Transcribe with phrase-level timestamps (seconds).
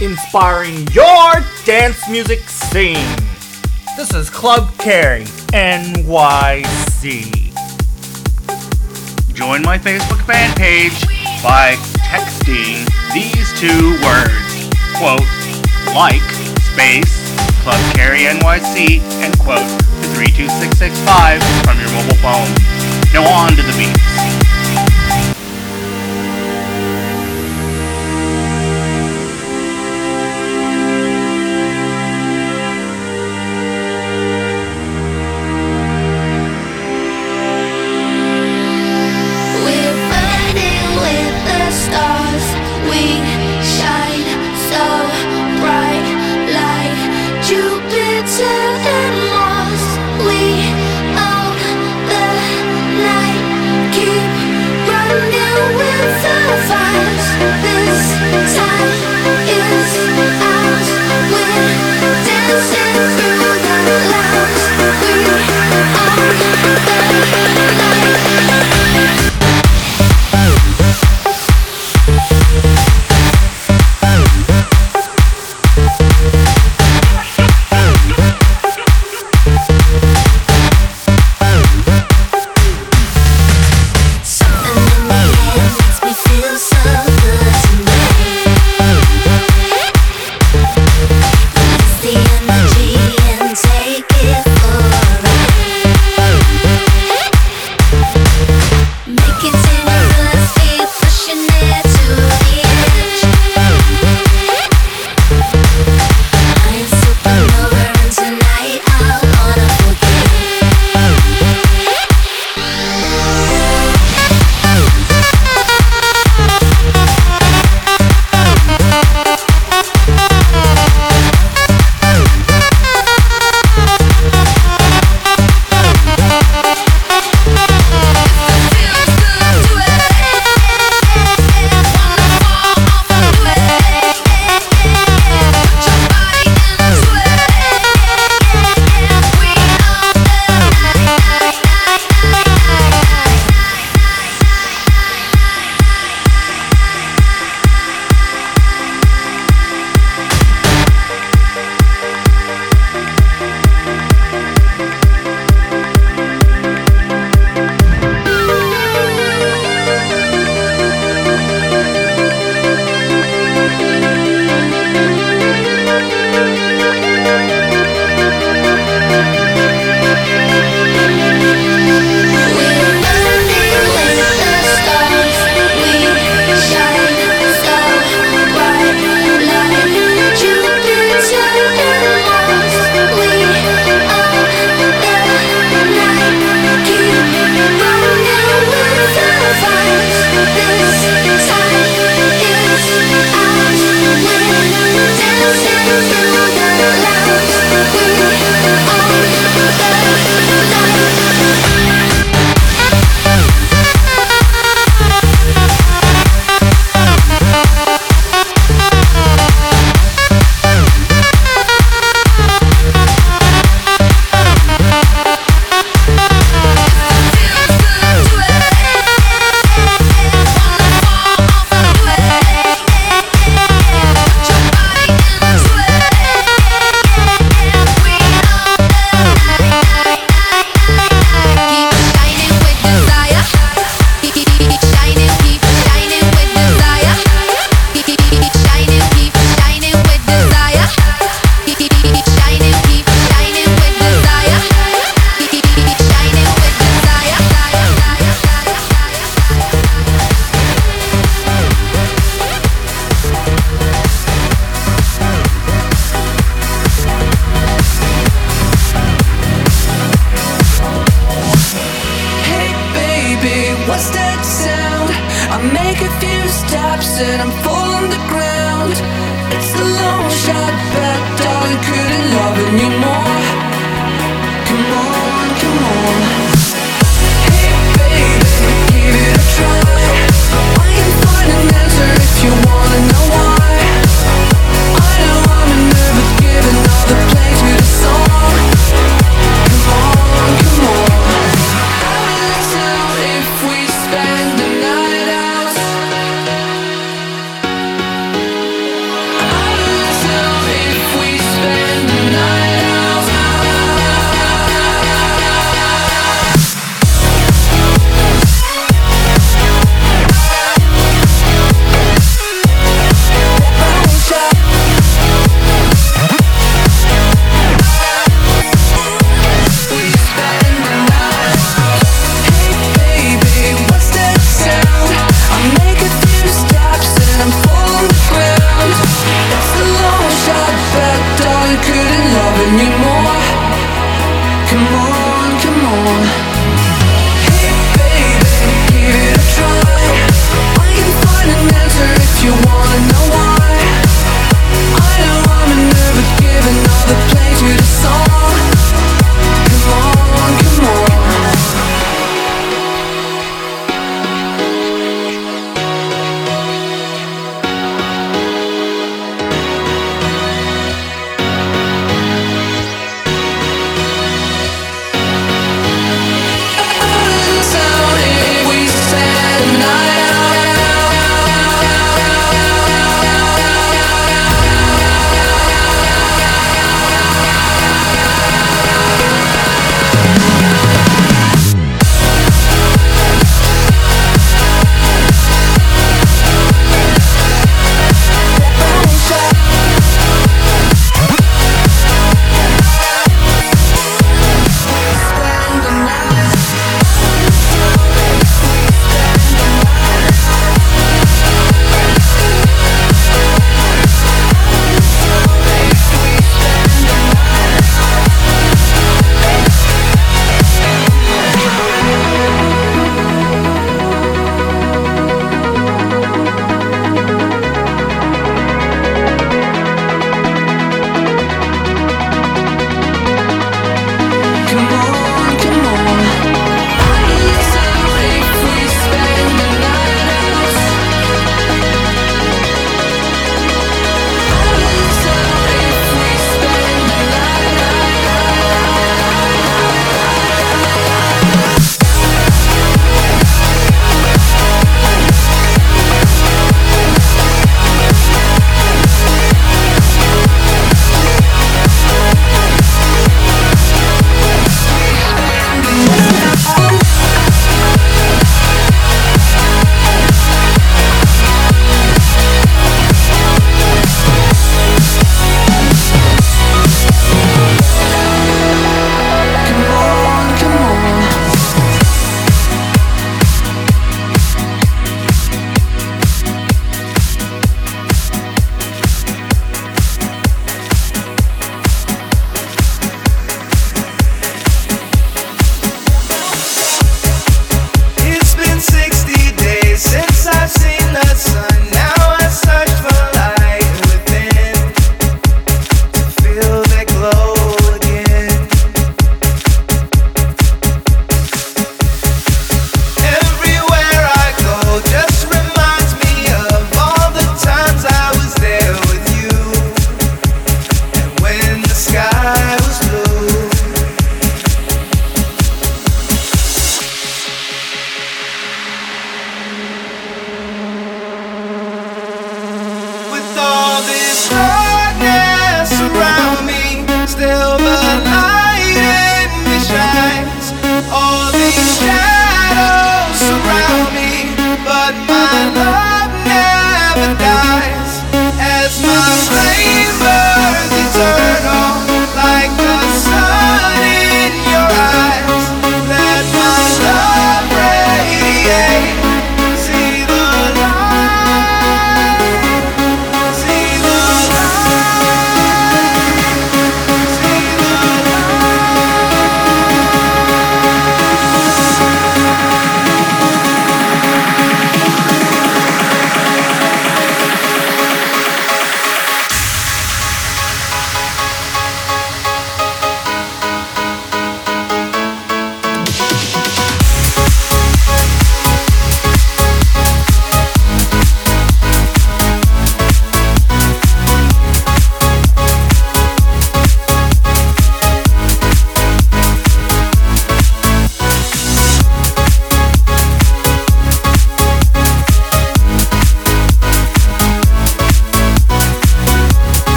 [0.00, 1.32] inspiring your
[1.64, 3.16] dance music scene.
[3.96, 6.64] This is Club Carry NYC.
[9.34, 11.00] Join my Facebook fan page
[11.42, 15.20] by texting these two words quote,
[15.94, 16.22] like,
[16.60, 22.48] space, Club Carry NYC, and quote, to 32665 from your mobile phone.
[23.12, 24.09] Now on to the beat.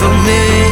[0.00, 0.69] for me.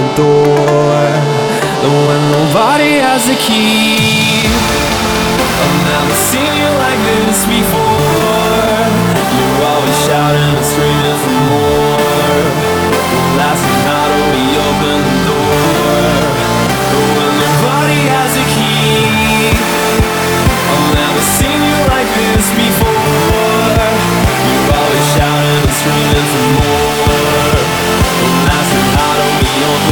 [0.00, 1.04] the door.
[1.84, 4.48] And when nobody has the key
[5.60, 8.80] I've never seen you like this before.
[9.36, 12.48] You're always shouting and screaming for more
[13.40, 16.12] last night we opened the door.
[16.90, 19.52] But when nobody has a key
[20.72, 23.84] I've never seen you like this before.
[24.48, 27.20] You're always shouting and screaming for more
[28.48, 29.89] last night we opened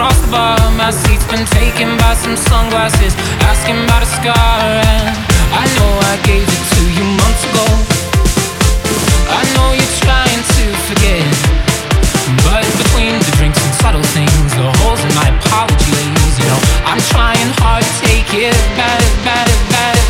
[0.00, 0.56] over.
[0.74, 3.14] My seat's been taken by some sunglasses,
[3.46, 4.58] asking about a scar.
[4.90, 5.06] And
[5.54, 7.66] I know I gave it to you months ago.
[9.30, 11.26] I know you're trying to forget,
[12.42, 17.00] but between the drinks and subtle things, the holes in my apologies, you know, I'm
[17.12, 20.03] trying hard to take it back, back, back,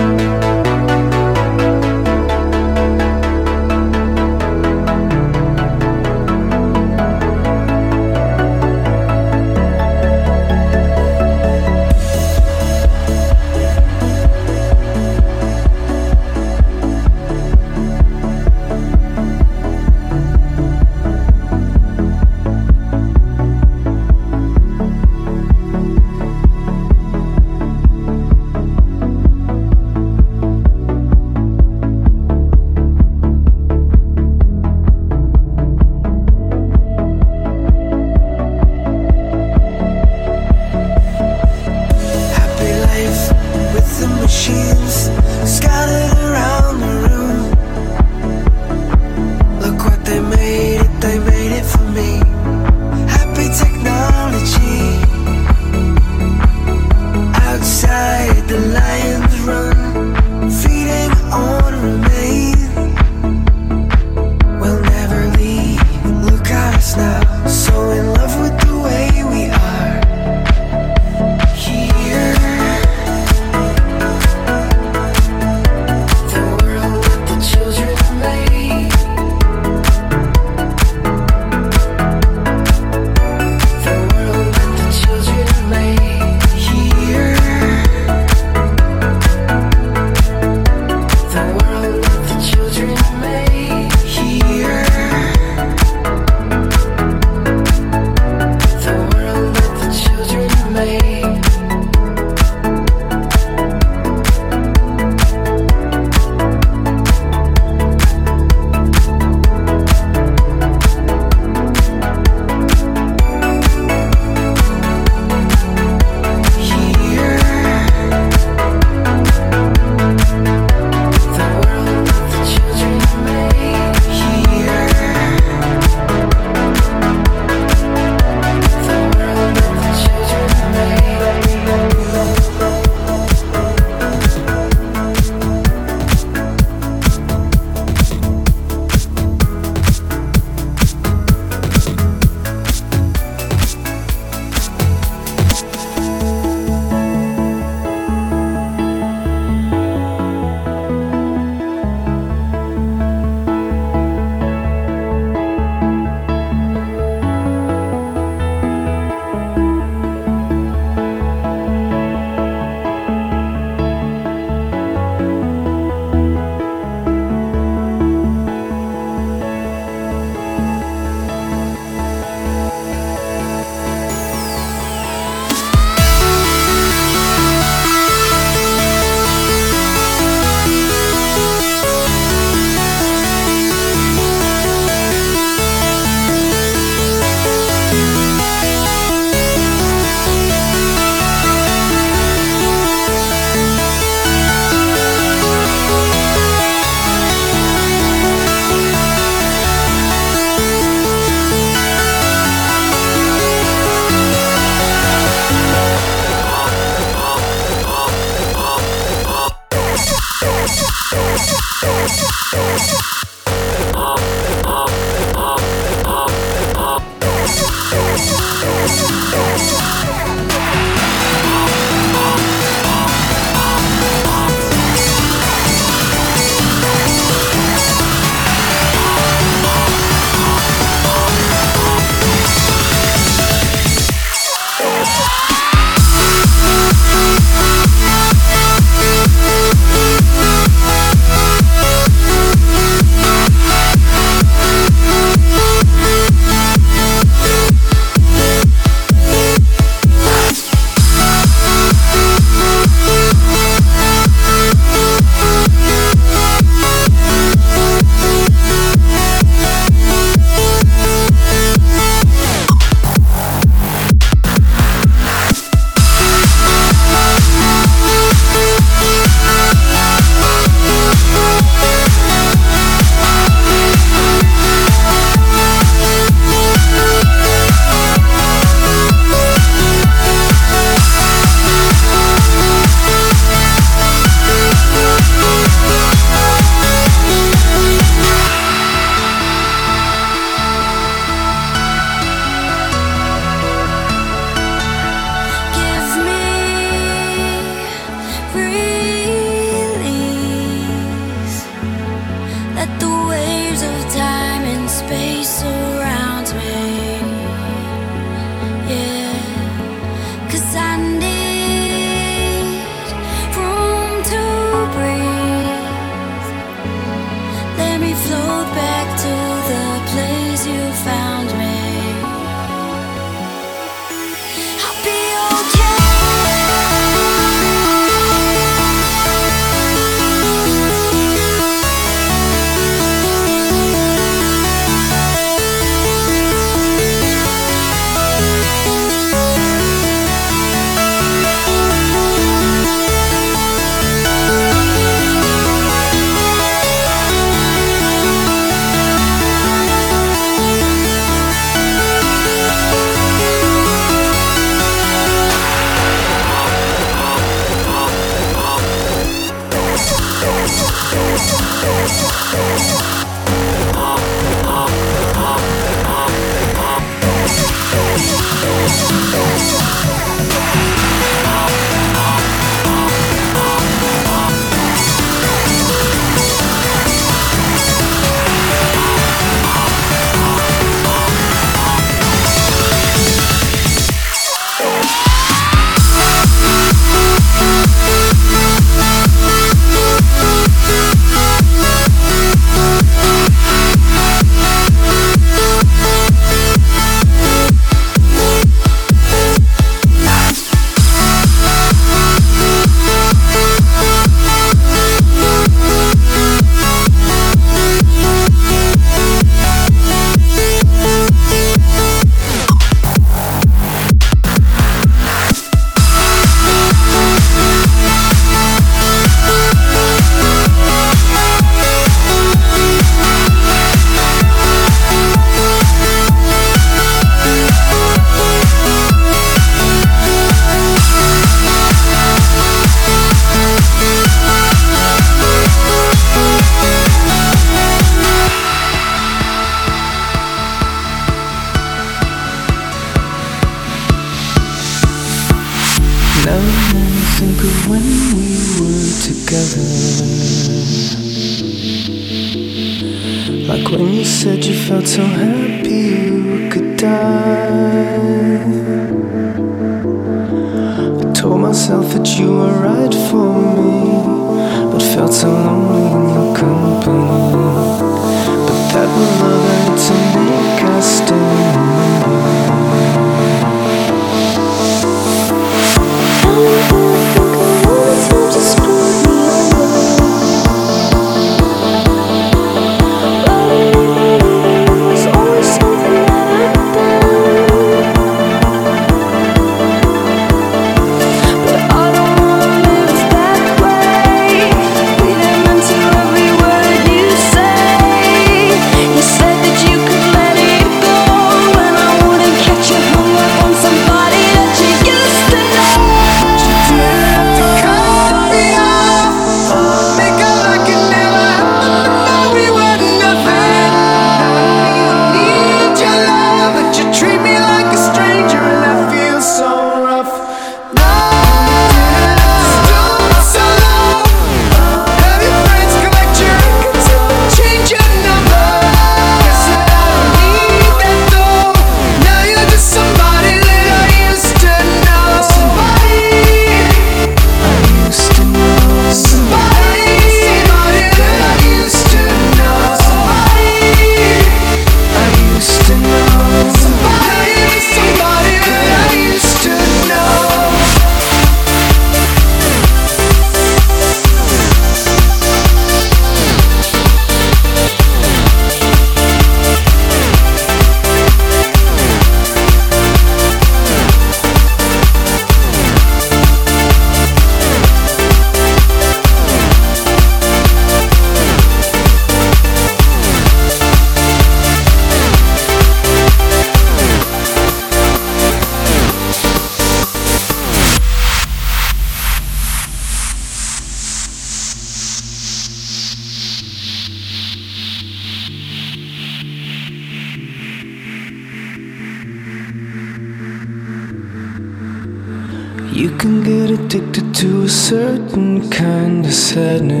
[599.53, 600.00] sadness.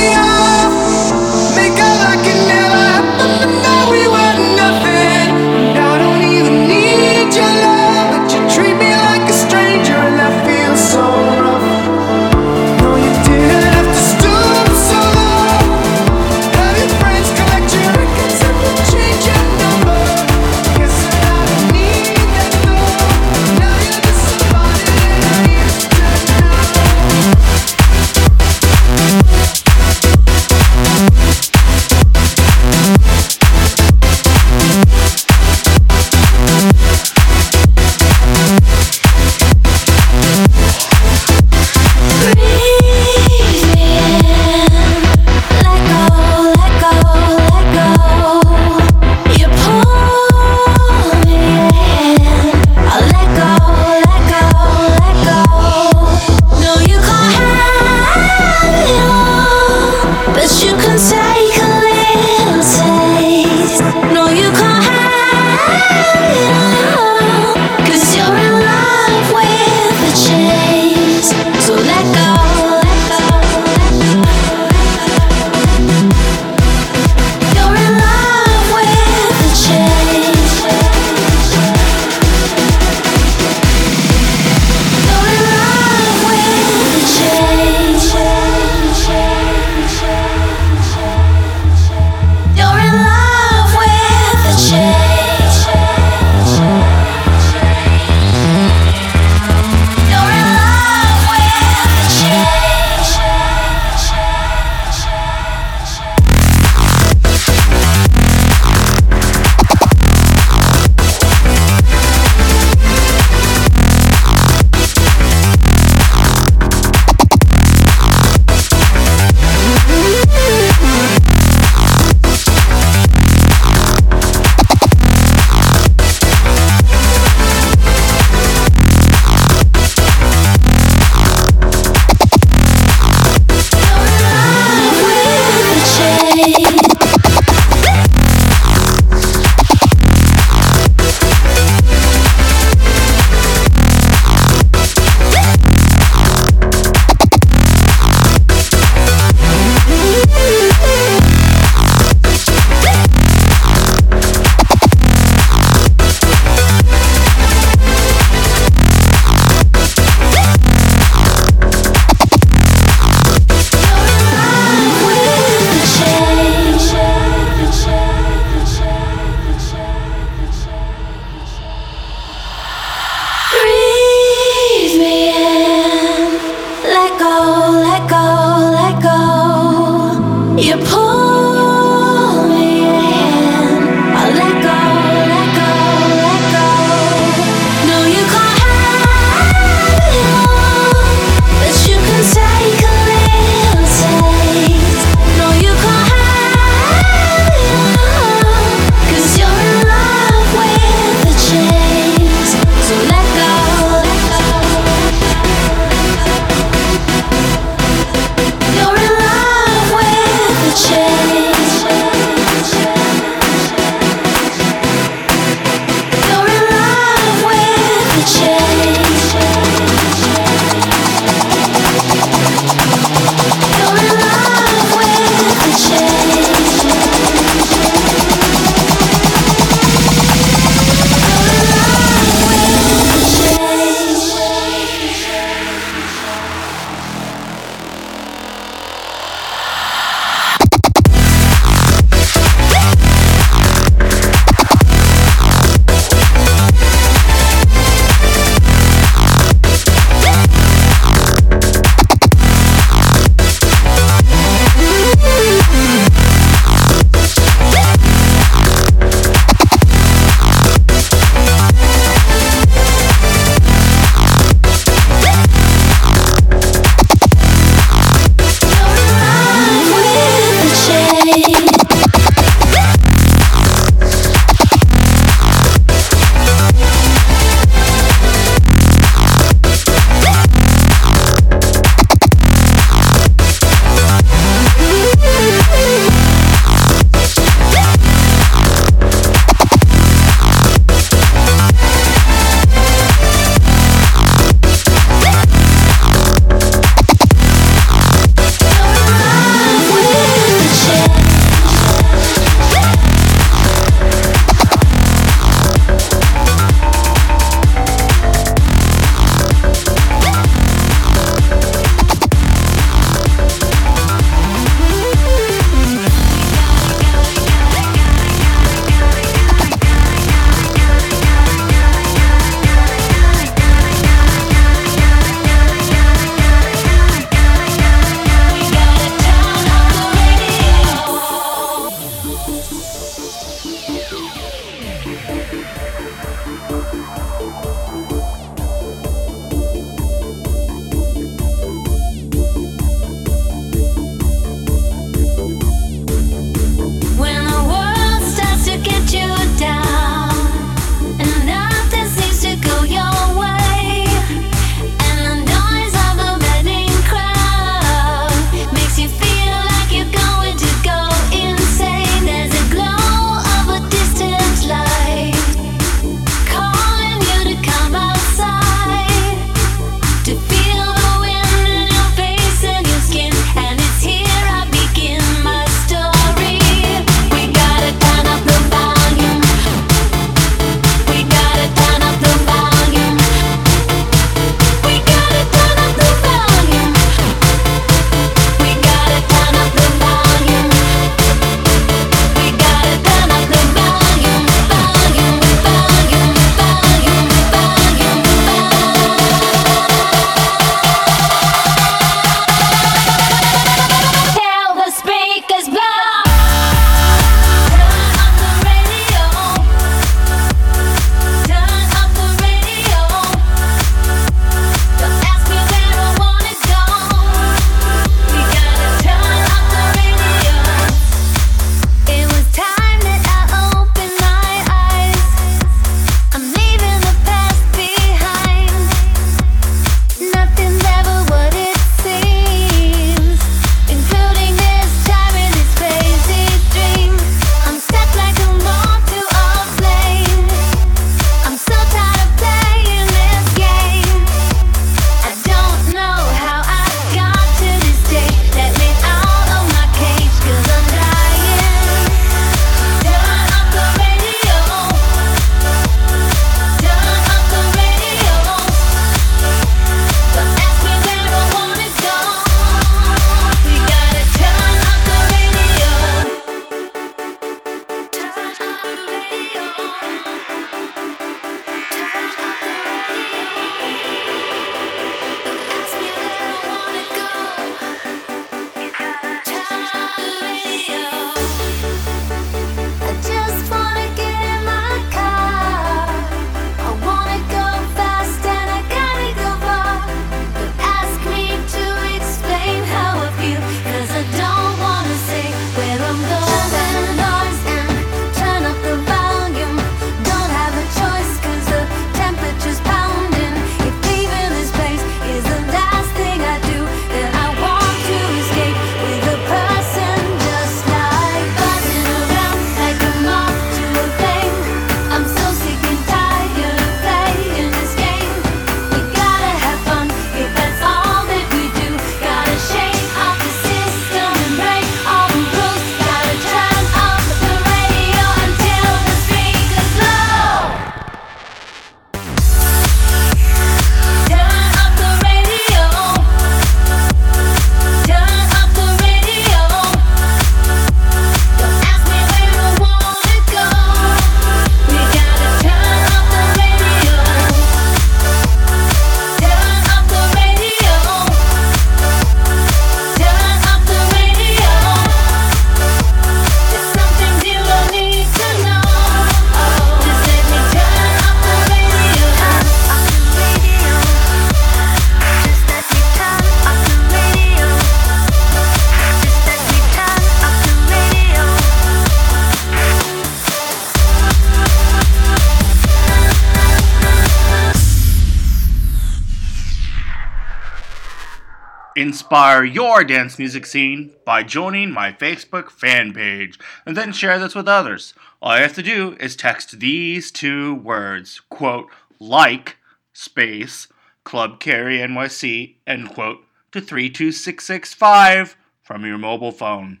[582.26, 587.54] Inspire your dance music scene by joining my Facebook fan page and then share this
[587.54, 588.14] with others.
[588.42, 591.88] All you have to do is text these two words, quote,
[592.18, 592.78] like,
[593.12, 593.86] space,
[594.24, 596.40] Club Carry NYC, end quote,
[596.72, 600.00] to 32665 from your mobile phone.